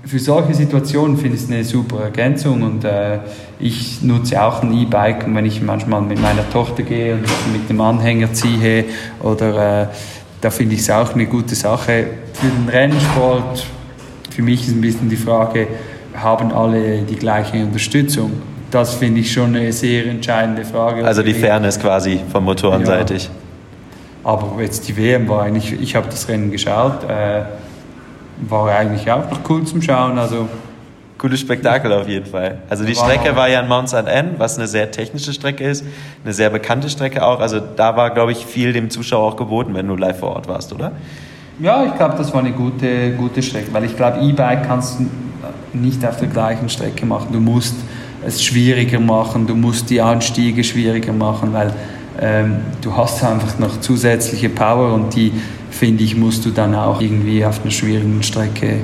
für 0.03 0.19
solche 0.19 0.53
Situationen 0.53 1.17
finde 1.17 1.37
ich 1.37 1.43
es 1.43 1.49
eine 1.49 1.63
super 1.63 2.03
Ergänzung 2.03 2.63
und 2.63 2.83
äh, 2.83 3.19
ich 3.59 4.01
nutze 4.01 4.41
auch 4.41 4.63
ein 4.63 4.73
E-Bike, 4.73 5.25
wenn 5.33 5.45
ich 5.45 5.61
manchmal 5.61 6.01
mit 6.01 6.19
meiner 6.21 6.49
Tochter 6.49 6.83
gehe 6.83 7.15
und 7.15 7.23
mit 7.53 7.69
dem 7.69 7.79
Anhänger 7.81 8.33
ziehe 8.33 8.85
oder 9.21 9.83
äh, 9.83 9.87
da 10.41 10.49
finde 10.49 10.73
ich 10.73 10.81
es 10.81 10.89
auch 10.89 11.13
eine 11.13 11.27
gute 11.27 11.53
Sache. 11.53 12.07
Für 12.33 12.47
den 12.47 12.67
Rennsport, 12.67 13.65
für 14.31 14.41
mich 14.41 14.67
ist 14.67 14.73
ein 14.73 14.81
bisschen 14.81 15.07
die 15.07 15.15
Frage, 15.15 15.67
haben 16.15 16.51
alle 16.51 17.03
die 17.03 17.15
gleiche 17.15 17.63
Unterstützung? 17.63 18.31
Das 18.71 18.95
finde 18.95 19.21
ich 19.21 19.31
schon 19.31 19.55
eine 19.55 19.71
sehr 19.71 20.07
entscheidende 20.07 20.65
Frage. 20.65 21.05
Also 21.05 21.21
die 21.21 21.33
Fairness 21.33 21.79
quasi 21.79 22.21
von 22.31 22.43
motorenseitig. 22.43 23.25
Ja. 23.25 23.29
Aber 24.23 24.61
jetzt 24.61 24.87
die 24.87 24.97
WM 24.97 25.27
war 25.29 25.43
eigentlich, 25.43 25.79
ich 25.79 25.95
habe 25.95 26.07
das 26.09 26.27
Rennen 26.27 26.51
geschaut, 26.51 27.03
äh, 27.07 27.43
war 28.37 28.69
eigentlich 28.69 29.09
auch 29.11 29.29
noch 29.29 29.39
cool 29.49 29.63
zum 29.63 29.81
Schauen. 29.81 30.17
Also 30.17 30.47
Cooles 31.21 31.39
Spektakel 31.39 31.93
auf 31.93 32.07
jeden 32.07 32.25
Fall. 32.25 32.57
Also 32.67 32.83
die 32.83 32.95
Strecke 32.95 33.35
war 33.35 33.47
ja 33.47 33.59
in 33.59 33.67
Mount 33.67 33.89
St. 33.89 34.07
Anne, 34.07 34.31
was 34.39 34.57
eine 34.57 34.65
sehr 34.65 34.89
technische 34.89 35.33
Strecke 35.33 35.63
ist, 35.63 35.85
eine 36.23 36.33
sehr 36.33 36.49
bekannte 36.49 36.89
Strecke 36.89 37.23
auch. 37.23 37.39
Also 37.39 37.59
da 37.59 37.95
war, 37.95 38.09
glaube 38.09 38.31
ich, 38.31 38.43
viel 38.43 38.73
dem 38.73 38.89
Zuschauer 38.89 39.33
auch 39.33 39.35
geboten, 39.35 39.75
wenn 39.75 39.87
du 39.87 39.95
live 39.95 40.19
vor 40.19 40.31
Ort 40.31 40.47
warst, 40.47 40.73
oder? 40.73 40.93
Ja, 41.59 41.85
ich 41.85 41.95
glaube, 41.95 42.15
das 42.17 42.33
war 42.33 42.39
eine 42.39 42.53
gute, 42.53 43.11
gute 43.11 43.43
Strecke, 43.43 43.71
weil 43.71 43.83
ich 43.83 43.95
glaube, 43.95 44.19
E-Bike 44.19 44.65
kannst 44.65 44.99
du 44.99 45.05
nicht 45.77 46.03
auf 46.03 46.17
der 46.17 46.27
gleichen 46.27 46.69
Strecke 46.69 47.05
machen. 47.05 47.27
Du 47.31 47.39
musst 47.39 47.75
es 48.25 48.43
schwieriger 48.43 48.99
machen, 48.99 49.45
du 49.45 49.55
musst 49.55 49.91
die 49.91 50.01
Anstiege 50.01 50.63
schwieriger 50.63 51.13
machen, 51.13 51.53
weil 51.53 51.71
ähm, 52.19 52.57
du 52.81 52.97
hast 52.97 53.23
einfach 53.23 53.59
noch 53.59 53.79
zusätzliche 53.79 54.49
Power 54.49 54.93
und 54.93 55.15
die, 55.15 55.31
finde 55.71 56.03
ich, 56.03 56.15
musst 56.15 56.45
du 56.45 56.51
dann 56.51 56.75
auch 56.75 57.01
irgendwie 57.01 57.43
auf 57.43 57.61
einer 57.61 57.71
schwierigen 57.71 58.21
Strecke 58.21 58.77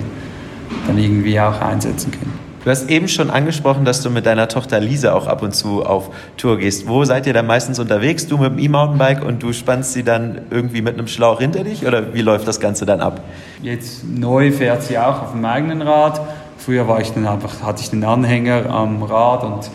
dann 0.88 0.98
irgendwie 0.98 1.40
auch 1.40 1.62
einsetzen 1.62 2.12
können. 2.12 2.34
Du 2.64 2.72
hast 2.72 2.90
eben 2.90 3.08
schon 3.08 3.30
angesprochen, 3.30 3.86
dass 3.86 4.02
du 4.02 4.10
mit 4.10 4.26
deiner 4.26 4.50
Tochter 4.50 4.82
Lisa 4.82 5.14
auch 5.14 5.28
ab 5.28 5.42
und 5.42 5.56
zu 5.56 5.86
auf 5.86 6.10
Tour 6.36 6.58
gehst. 6.58 6.88
Wo 6.88 7.06
seid 7.06 7.26
ihr 7.26 7.34
dann 7.34 7.48
meistens 7.48 7.80
unterwegs? 7.80 8.28
Du 8.28 8.38
mit 8.38 8.52
dem 8.52 8.60
E-Mountainbike 8.60 9.24
und 9.24 9.42
du 9.42 9.54
spannst 9.54 9.94
sie 9.94 10.04
dann 10.04 10.42
irgendwie 10.50 10.82
mit 10.82 10.96
einem 10.96 11.08
Schlauch 11.08 11.40
hinter 11.40 11.64
dich 11.64 11.86
oder 11.86 12.14
wie 12.14 12.22
läuft 12.22 12.46
das 12.48 12.60
Ganze 12.60 12.86
dann 12.86 13.00
ab? 13.00 13.22
Jetzt 13.62 14.04
neu 14.04 14.52
fährt 14.52 14.84
sie 14.84 14.98
auch 14.98 15.22
auf 15.22 15.32
dem 15.32 15.46
eigenen 15.46 15.82
Rad 15.82 16.20
Früher 16.58 16.88
war 16.88 17.00
ich 17.00 17.14
dann 17.14 17.28
einfach, 17.28 17.62
hatte 17.64 17.82
ich 17.82 17.92
den 17.92 18.04
Anhänger 18.04 18.70
am 18.70 19.04
Rad 19.04 19.44
und 19.44 19.70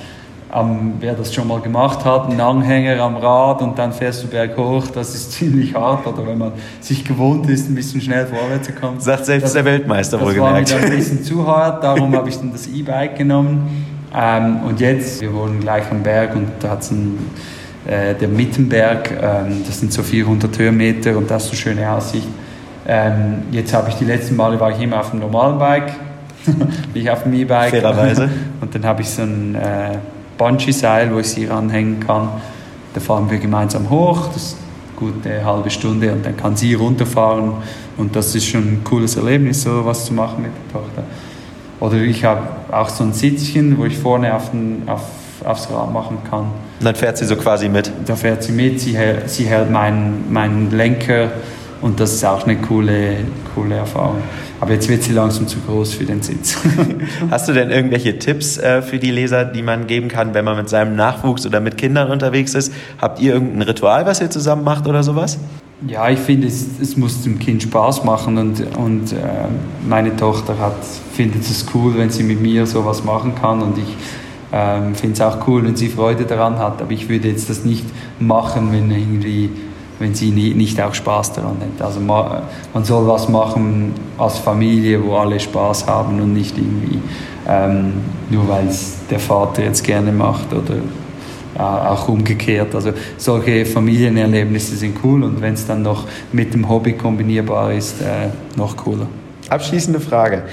ähm, 0.55 0.95
wer 1.01 1.15
das 1.15 1.35
schon 1.35 1.49
mal 1.49 1.61
gemacht 1.61 2.05
hat, 2.05 2.29
einen 2.29 2.41
Anhänger 2.41 3.01
am 3.03 3.17
Rad 3.17 3.63
und 3.63 3.79
dann 3.79 3.93
fährst 3.93 4.23
du 4.23 4.29
berghoch, 4.29 4.87
das 4.89 5.15
ist 5.15 5.33
ziemlich 5.39 5.75
hart. 5.75 6.07
Oder 6.07 6.27
wenn 6.27 6.39
man 6.39 6.53
sich 6.81 7.05
gewohnt 7.05 7.49
ist, 7.49 7.69
ein 7.69 7.75
bisschen 7.75 8.01
schnell 8.01 8.27
vorwärts 8.27 8.67
zu 8.67 8.73
kommen. 8.73 9.01
Sagt 9.01 9.27
selbst 9.27 9.45
das, 9.45 9.53
der 9.55 9.65
Weltmeister 9.65 10.19
das 10.19 10.27
wohlgemerkt. 10.27 10.71
Das 10.71 10.75
war 10.75 10.81
mir 10.81 10.87
ein 10.87 10.97
bisschen 10.97 11.25
zu 11.25 11.47
hart, 11.47 11.83
darum 11.83 12.15
habe 12.15 12.29
ich 12.29 12.37
dann 12.37 12.53
das 12.53 12.67
E-Bike 12.67 13.17
genommen. 13.17 13.87
Ähm, 14.15 14.61
und 14.69 14.81
jetzt, 14.81 15.23
wir 15.23 15.33
wohnen 15.33 15.61
gleich 15.61 15.91
am 15.91 16.03
Berg 16.03 16.37
und 16.37 16.49
da 16.61 16.71
hat 16.71 16.83
es 16.83 16.91
äh, 16.91 18.15
der 18.15 18.29
Mittenberg, 18.29 19.11
ähm, 19.11 19.63
das 19.67 19.81
sind 19.81 19.93
so 19.93 20.03
400 20.03 20.59
Höhenmeter 20.59 21.17
und 21.17 21.31
das 21.31 21.45
ist 21.45 21.51
eine 21.51 21.59
schöne 21.59 21.91
Aussicht. 21.91 22.29
Ähm, 22.87 23.45
jetzt 23.53 23.73
habe 23.73 23.89
ich 23.89 23.95
die 23.95 24.05
letzten 24.05 24.37
Male 24.37 24.59
war 24.61 24.71
ich 24.71 24.81
immer 24.81 25.01
auf 25.01 25.11
dem 25.11 25.21
normalen 25.21 25.59
Bike 25.59 25.93
ich 26.95 27.11
auf 27.11 27.23
dem 27.23 27.35
E-Bike. 27.35 27.71
Fairerweise. 27.71 28.29
Und 28.61 28.75
dann 28.75 28.85
habe 28.85 29.03
ich 29.03 29.11
so 29.11 29.23
ein 29.23 29.55
äh, 29.55 29.99
Bungee-Seil, 30.39 31.13
wo 31.15 31.19
ich 31.19 31.29
sie 31.29 31.47
ranhängen 31.47 32.01
kann. 32.01 32.29
Da 32.95 33.01
fahren 33.01 33.31
wir 33.31 33.39
gemeinsam 33.39 33.89
hoch, 33.91 34.29
das 34.33 34.43
ist 34.43 34.57
gut 34.97 35.27
eine 35.27 35.45
halbe 35.45 35.71
Stunde 35.71 36.13
und 36.13 36.25
dann 36.25 36.37
kann 36.37 36.57
sie 36.57 36.75
runterfahren 36.75 37.53
und 37.97 38.15
das 38.15 38.35
ist 38.35 38.47
schon 38.47 38.63
ein 38.63 38.85
cooles 38.85 39.17
Erlebnis, 39.17 39.63
so 39.63 39.85
was 39.85 40.07
zu 40.07 40.15
machen 40.15 40.43
mit 40.43 40.53
der 40.53 40.81
Tochter. 40.81 41.05
Oder 41.81 41.97
ich 41.97 42.25
habe 42.25 42.43
auch 42.71 42.89
so 42.89 43.03
ein 43.03 43.13
Sitzchen, 43.13 43.77
wo 43.79 43.85
ich 43.85 43.99
vorne 43.99 44.35
auf 44.35 44.51
den, 44.51 44.83
auf, 44.87 45.03
aufs 45.45 45.69
Rad 45.71 45.93
machen 45.93 46.19
kann. 46.31 46.43
Und 46.79 46.85
dann 46.85 46.95
fährt 46.95 47.19
sie 47.19 47.25
so 47.25 47.35
quasi 47.35 47.69
mit? 47.69 47.91
Da 48.07 48.15
fährt 48.15 48.45
sie 48.45 48.53
mit, 48.53 48.79
sie, 48.81 48.97
hält, 48.97 49.29
sie 49.29 49.45
hält 49.47 49.71
meinen, 49.71 50.33
meinen 50.33 50.71
Lenker 50.71 51.31
und 51.83 52.01
das 52.01 52.15
ist 52.15 52.25
auch 52.25 52.45
eine 52.45 52.57
coole, 52.57 53.17
coole 53.55 53.75
Erfahrung. 53.75 54.23
Aber 54.61 54.73
jetzt 54.73 54.89
wird 54.89 55.03
sie 55.03 55.13
langsam 55.13 55.49
zu 55.49 55.59
groß 55.59 55.95
für 55.95 56.05
den 56.05 56.23
Sitz. 56.23 56.57
Hast 57.31 57.49
du 57.49 57.53
denn 57.53 57.71
irgendwelche 57.71 58.19
Tipps 58.19 58.57
äh, 58.57 58.81
für 58.81 59.01
die 59.01 59.11
Leser, 59.11 59.45
die 59.45 59.63
man 59.63 59.89
geben 59.89 60.09
kann, 60.09 60.33
wenn 60.35 60.45
man 60.45 60.57
mit 60.57 60.69
seinem 60.69 60.95
Nachwuchs 60.95 61.45
oder 61.45 61.61
mit 61.61 61.77
Kindern 61.77 62.11
unterwegs 62.11 62.55
ist? 62.55 62.73
Habt 62.99 63.21
ihr 63.21 63.35
irgendein 63.35 63.63
Ritual, 63.63 64.07
was 64.07 64.21
ihr 64.21 64.31
zusammen 64.31 64.63
macht 64.63 64.87
oder 64.87 65.03
sowas? 65.03 65.39
Ja, 65.89 66.09
ich 66.09 66.21
finde, 66.21 66.47
es, 66.47 66.65
es 66.81 66.97
muss 66.97 67.23
dem 67.23 67.41
Kind 67.41 67.65
Spaß 67.65 68.05
machen 68.05 68.39
und, 68.39 68.77
und 68.77 69.13
äh, 69.13 69.17
meine 69.89 70.15
Tochter 70.15 70.57
hat, 70.61 70.77
findet 71.13 71.43
es 71.43 71.67
cool, 71.75 71.99
wenn 71.99 72.11
sie 72.11 72.23
mit 72.23 72.41
mir 72.41 72.67
sowas 72.67 73.03
machen 73.03 73.35
kann 73.35 73.61
und 73.61 73.79
ich 73.79 73.97
ähm, 74.53 74.95
finde 74.95 75.15
es 75.15 75.21
auch 75.21 75.49
cool, 75.49 75.65
wenn 75.65 75.75
sie 75.75 75.89
Freude 75.89 76.25
daran 76.25 76.59
hat, 76.59 76.81
aber 76.81 76.93
ich 76.93 77.09
würde 77.09 77.27
jetzt 77.27 77.51
das 77.51 77.65
nicht 77.65 77.85
machen, 78.21 78.71
wenn 78.71 78.93
irgendwie 78.93 79.51
wenn 80.03 80.15
sie 80.15 80.31
nicht 80.31 80.81
auch 80.81 80.93
Spaß 80.93 81.33
daran 81.33 81.57
hat. 81.61 81.85
Also 81.85 82.01
man 82.01 82.85
soll 82.85 83.07
was 83.07 83.29
machen 83.29 83.95
als 84.19 84.39
Familie, 84.39 85.03
wo 85.03 85.17
alle 85.17 85.41
Spaß 85.41 85.87
haben 85.87 86.21
und 86.21 86.35
nicht 86.35 86.59
irgendwie 86.59 87.01
ähm, 87.49 87.93
nur 88.31 88.49
weil 88.49 88.69
es 88.69 88.99
der 89.11 89.19
Vater 89.19 89.63
jetzt 89.63 89.85
gerne 89.85 90.13
macht 90.13 90.53
oder 90.53 90.77
äh, 91.57 91.61
auch 91.61 92.09
umgekehrt. 92.09 92.75
Also 92.75 92.93
solche 93.17 93.67
Familienerlebnisse 93.67 94.77
sind 94.77 94.97
cool 95.05 95.25
und 95.25 95.41
wenn 95.41 95.55
es 95.55 95.67
dann 95.67 95.83
noch 95.83 96.07
mit 96.33 96.55
dem 96.55 96.69
Hobby 96.69 96.93
kombinierbar 96.93 97.73
ist, 97.73 98.01
äh, 98.01 98.29
noch 98.57 98.77
cooler. 98.77 99.07
Abschließende 99.49 100.01
Frage. 100.01 100.45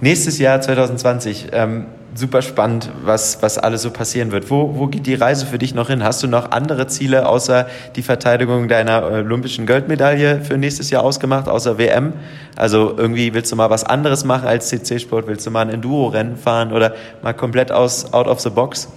Nächstes 0.00 0.38
Jahr 0.38 0.60
2020, 0.60 1.48
ähm, 1.52 1.86
super 2.18 2.42
spannend, 2.42 2.90
was, 3.04 3.42
was 3.42 3.58
alles 3.58 3.82
so 3.82 3.90
passieren 3.90 4.32
wird. 4.32 4.50
Wo, 4.50 4.74
wo 4.76 4.88
geht 4.88 5.06
die 5.06 5.14
Reise 5.14 5.46
für 5.46 5.58
dich 5.58 5.74
noch 5.74 5.88
hin? 5.88 6.02
Hast 6.02 6.22
du 6.22 6.26
noch 6.26 6.50
andere 6.50 6.88
Ziele 6.88 7.28
außer 7.28 7.66
die 7.94 8.02
Verteidigung 8.02 8.66
deiner 8.66 9.04
olympischen 9.04 9.66
Goldmedaille 9.66 10.40
für 10.40 10.58
nächstes 10.58 10.90
Jahr 10.90 11.04
ausgemacht, 11.04 11.48
außer 11.48 11.78
WM? 11.78 12.12
Also 12.56 12.94
irgendwie 12.96 13.34
willst 13.34 13.52
du 13.52 13.56
mal 13.56 13.70
was 13.70 13.84
anderes 13.84 14.24
machen 14.24 14.48
als 14.48 14.68
CC-Sport? 14.68 15.28
Willst 15.28 15.46
du 15.46 15.50
mal 15.50 15.62
ein 15.62 15.70
Enduro-Rennen 15.70 16.36
fahren 16.36 16.72
oder 16.72 16.94
mal 17.22 17.34
komplett 17.34 17.70
aus, 17.70 18.12
out 18.12 18.26
of 18.26 18.40
the 18.40 18.50
box? 18.50 18.88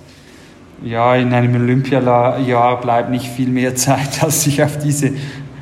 Ja, 0.83 1.15
in 1.15 1.31
einem 1.31 1.55
Olympiajahr 1.55 2.81
bleibt 2.81 3.11
nicht 3.11 3.27
viel 3.27 3.49
mehr 3.49 3.75
Zeit, 3.75 4.09
als 4.23 4.43
sich 4.43 4.63
auf 4.63 4.79
diese, 4.79 5.11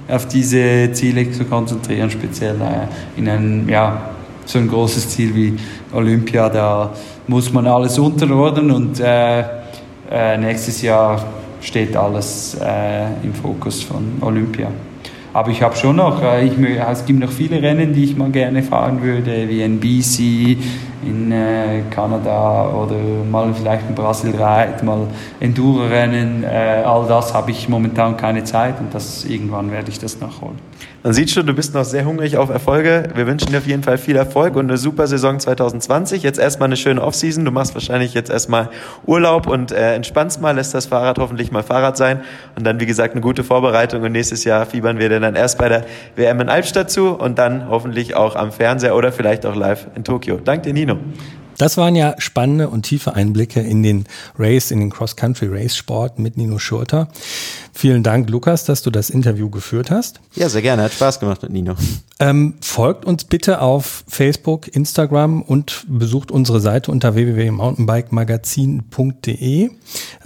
auf 0.08 0.28
diese 0.28 0.94
Ziele 0.94 1.30
zu 1.32 1.44
konzentrieren, 1.44 2.10
speziell 2.10 2.56
äh, 2.56 3.20
in 3.20 3.28
einem, 3.28 3.68
ja, 3.68 4.02
so 4.50 4.58
ein 4.58 4.68
großes 4.68 5.10
Ziel 5.10 5.36
wie 5.36 5.54
Olympia, 5.94 6.50
da 6.50 6.92
muss 7.28 7.54
man 7.54 7.68
alles 7.68 8.00
unterordnen 8.00 8.72
und 8.72 9.00
äh, 9.00 9.42
äh, 10.10 10.38
nächstes 10.40 10.82
Jahr 10.82 11.24
steht 11.62 11.96
alles 11.96 12.58
äh, 12.60 13.06
im 13.24 13.34
Fokus 13.34 13.84
von 13.84 14.18
Olympia. 14.22 14.70
Aber 15.34 15.52
ich 15.52 15.62
habe 15.62 15.76
schon 15.76 15.98
noch, 15.98 16.24
äh, 16.24 16.48
ich, 16.48 16.54
es 16.58 17.06
gibt 17.06 17.20
noch 17.20 17.30
viele 17.30 17.62
Rennen, 17.62 17.94
die 17.94 18.06
ich 18.06 18.18
mal 18.18 18.32
gerne 18.32 18.64
fahren 18.64 19.04
würde, 19.04 19.48
wie 19.48 19.62
ein 19.64 19.80
BC 19.80 20.58
in 21.04 21.32
äh, 21.32 21.84
Kanada 21.92 22.70
oder 22.70 22.96
mal 23.30 23.54
vielleicht 23.54 23.88
ein 23.88 23.94
Brasil 23.94 24.32
Ride, 24.32 24.84
mal 24.84 25.06
Enduro-Rennen. 25.40 26.44
Äh, 26.44 26.84
all 26.84 27.08
das 27.08 27.36
habe 27.36 27.52
ich 27.52 27.70
momentan 27.70 28.18
keine 28.18 28.44
Zeit 28.44 28.80
und 28.80 28.96
das 28.96 29.26
irgendwann 29.26 29.72
werde 29.72 29.92
ich 29.92 30.00
das 30.00 30.20
nachholen. 30.20 30.58
Man 31.02 31.14
sieht 31.14 31.32
schon, 31.32 31.48
du 31.48 31.54
bist 31.54 31.74
noch 31.74 31.86
sehr 31.86 32.04
hungrig 32.04 32.36
auf 32.36 32.50
Erfolge. 32.50 33.08
Wir 33.16 33.26
wünschen 33.26 33.52
dir 33.52 33.60
auf 33.60 33.68
jeden 33.68 33.84
Fall 33.84 33.98
viel 33.98 34.18
Erfolg 34.18 34.58
und 34.58 34.66
eine 34.66 34.78
super 34.78 35.08
Saison 35.08 35.40
2020. 35.40 36.24
Jetzt 36.24 36.40
erstmal 36.40 36.68
eine 36.68 36.76
schöne 36.76 37.02
Offseason. 37.02 37.46
Du 37.46 37.52
machst 37.52 37.74
wahrscheinlich 37.74 38.14
jetzt 38.14 38.30
erstmal 38.30 38.70
Urlaub 39.06 39.48
und 39.48 39.72
äh, 39.72 39.96
entspannst 39.96 40.42
mal, 40.42 40.52
lässt 40.52 40.74
das 40.74 40.88
Fahrrad 40.88 41.18
hoffentlich 41.18 41.54
mal 41.54 41.64
Fahrrad 41.64 41.96
sein. 41.96 42.20
Und 42.58 42.66
dann, 42.66 42.82
wie 42.82 42.86
gesagt, 42.86 43.14
eine 43.14 43.22
gute 43.22 43.46
Vorbereitung. 43.46 44.02
Und 44.04 44.12
nächstes 44.12 44.44
Jahr 44.44 44.66
fiebern 44.66 45.00
wir 45.00 45.08
dann 45.08 45.36
erst 45.36 45.58
bei 45.58 45.70
der 45.70 45.86
WM 46.18 46.42
in 46.42 46.50
Albstadt 46.50 46.92
zu 46.92 47.12
und 47.12 47.40
dann 47.40 47.70
hoffentlich 47.70 48.16
auch 48.16 48.36
am 48.36 48.52
Fernseher 48.52 48.94
oder 48.94 49.14
vielleicht 49.14 49.46
auch 49.46 49.56
live 49.56 49.88
in 49.96 50.04
Tokio. 50.04 50.38
Danke 50.44 50.64
dir, 50.64 50.74
Nino. 50.74 50.98
Das 51.60 51.76
waren 51.76 51.94
ja 51.94 52.16
spannende 52.20 52.70
und 52.70 52.84
tiefe 52.84 53.16
Einblicke 53.16 53.60
in 53.60 53.84
den 53.84 54.06
Race, 54.38 54.72
in 54.72 54.80
den 54.80 54.90
Cross-Country-Race-Sport 54.90 56.18
mit 56.18 56.38
Nino 56.38 56.58
Schurter. 56.58 57.10
Vielen 57.74 58.04
Dank, 58.04 58.30
Lukas, 58.30 58.66
dass 58.66 58.82
du 58.82 58.90
das 58.90 59.10
Interview 59.10 59.50
geführt 59.50 59.92
hast. 59.92 60.20
Ja, 60.36 60.50
sehr 60.50 60.62
gerne. 60.62 60.84
Hat 60.84 60.94
Spaß 60.94 61.20
gemacht 61.20 61.44
mit 61.44 61.52
Nino. 61.52 61.76
Ähm, 62.22 62.56
folgt 62.60 63.06
uns 63.06 63.24
bitte 63.24 63.62
auf 63.62 64.04
Facebook, 64.08 64.68
Instagram 64.76 65.42
und 65.42 65.86
besucht 65.88 66.32
unsere 66.32 66.60
Seite 66.60 66.92
unter 66.92 67.16
www.mountainbikemagazin.de. 67.16 69.70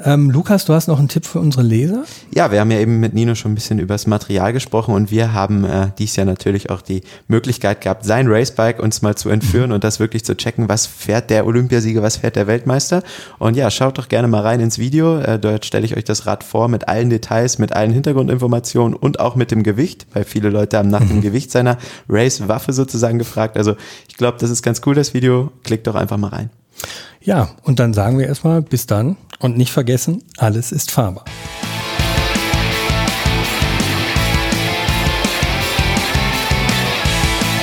Ähm, 0.03 0.31
Lukas, 0.31 0.65
du 0.65 0.73
hast 0.73 0.87
noch 0.87 0.97
einen 0.97 1.07
Tipp 1.07 1.27
für 1.27 1.39
unsere 1.39 1.61
Leser? 1.61 2.03
Ja, 2.33 2.51
wir 2.51 2.59
haben 2.59 2.71
ja 2.71 2.79
eben 2.79 2.99
mit 2.99 3.13
Nino 3.13 3.35
schon 3.35 3.51
ein 3.51 3.55
bisschen 3.55 3.77
über 3.77 3.93
das 3.93 4.07
Material 4.07 4.53
gesprochen 4.53 4.95
und 4.95 5.11
wir 5.11 5.33
haben 5.33 5.65
äh, 5.65 5.91
dies 5.99 6.15
Jahr 6.15 6.25
natürlich 6.25 6.71
auch 6.71 6.81
die 6.81 7.03
Möglichkeit 7.27 7.81
gehabt, 7.81 8.05
sein 8.05 8.25
Racebike 8.27 8.81
uns 8.81 9.03
mal 9.03 9.13
zu 9.15 9.29
entführen 9.29 9.71
und 9.71 9.83
das 9.83 9.99
wirklich 9.99 10.25
zu 10.25 10.35
checken, 10.35 10.69
was 10.69 10.87
fährt 10.87 11.29
der 11.29 11.45
Olympiasieger, 11.45 12.01
was 12.01 12.17
fährt 12.17 12.35
der 12.35 12.47
Weltmeister. 12.47 13.03
Und 13.37 13.55
ja, 13.55 13.69
schaut 13.69 13.99
doch 13.99 14.09
gerne 14.09 14.27
mal 14.27 14.41
rein 14.41 14.61
ins 14.61 14.79
Video. 14.79 15.19
Äh, 15.19 15.37
dort 15.37 15.63
stelle 15.65 15.85
ich 15.85 15.95
euch 15.95 16.05
das 16.05 16.25
Rad 16.25 16.43
vor 16.43 16.69
mit 16.69 16.87
allen 16.87 17.11
Details, 17.11 17.32
mit 17.59 17.73
allen 17.73 17.91
Hintergrundinformationen 17.91 18.95
und 18.95 19.19
auch 19.19 19.35
mit 19.35 19.51
dem 19.51 19.63
Gewicht, 19.63 20.07
weil 20.13 20.23
viele 20.23 20.49
Leute 20.49 20.77
haben 20.77 20.89
nach 20.89 21.01
mhm. 21.01 21.09
dem 21.09 21.21
Gewicht 21.21 21.51
seiner 21.51 21.77
Race-Waffe 22.09 22.73
sozusagen 22.73 23.17
gefragt. 23.17 23.57
Also 23.57 23.75
ich 24.07 24.17
glaube, 24.17 24.37
das 24.39 24.49
ist 24.49 24.61
ganz 24.61 24.81
cool, 24.85 24.95
das 24.95 25.13
Video. 25.13 25.51
Klickt 25.63 25.87
doch 25.87 25.95
einfach 25.95 26.17
mal 26.17 26.29
rein. 26.29 26.49
Ja, 27.21 27.49
und 27.63 27.79
dann 27.79 27.93
sagen 27.93 28.17
wir 28.17 28.27
erstmal 28.27 28.61
bis 28.61 28.85
dann 28.85 29.17
und 29.39 29.57
nicht 29.57 29.71
vergessen, 29.71 30.23
alles 30.37 30.71
ist 30.71 30.91
fahrbar. 30.91 31.25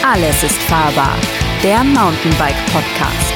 Alles 0.03 0.43
ist 0.43 0.57
fahrbar. 0.62 1.15
Der 1.62 1.85
Mountainbike 1.85 2.67
Podcast. 2.73 3.30